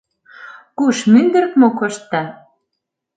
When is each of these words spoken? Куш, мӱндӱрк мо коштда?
Куш, 0.77 0.97
мӱндӱрк 1.11 1.51
мо 1.61 1.69
коштда? 1.79 2.23